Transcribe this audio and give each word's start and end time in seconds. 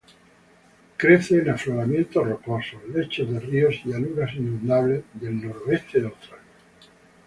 Crece 0.97 1.35
en 1.41 1.49
afloramientos 1.51 2.27
rocosos, 2.27 2.81
lechos 2.91 3.29
de 3.31 3.39
ríos 3.39 3.75
y 3.85 3.89
llanuras 3.89 4.33
inundables 4.33 5.03
del 5.13 5.45
noroeste 5.47 5.99
de 6.01 6.07
Australia. 6.07 6.47